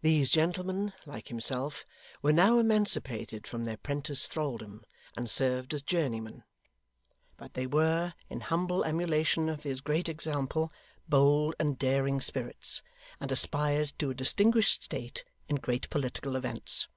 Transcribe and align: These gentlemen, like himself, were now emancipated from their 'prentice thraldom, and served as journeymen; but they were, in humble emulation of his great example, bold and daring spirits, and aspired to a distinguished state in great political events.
These 0.00 0.30
gentlemen, 0.30 0.94
like 1.04 1.28
himself, 1.28 1.84
were 2.22 2.32
now 2.32 2.58
emancipated 2.58 3.46
from 3.46 3.66
their 3.66 3.76
'prentice 3.76 4.26
thraldom, 4.26 4.82
and 5.14 5.28
served 5.28 5.74
as 5.74 5.82
journeymen; 5.82 6.44
but 7.36 7.52
they 7.52 7.66
were, 7.66 8.14
in 8.30 8.40
humble 8.40 8.82
emulation 8.82 9.50
of 9.50 9.64
his 9.64 9.82
great 9.82 10.08
example, 10.08 10.72
bold 11.06 11.54
and 11.58 11.78
daring 11.78 12.22
spirits, 12.22 12.80
and 13.20 13.30
aspired 13.30 13.92
to 13.98 14.08
a 14.08 14.14
distinguished 14.14 14.82
state 14.84 15.26
in 15.50 15.56
great 15.56 15.90
political 15.90 16.34
events. 16.34 16.88